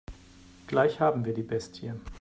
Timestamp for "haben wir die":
0.99-1.43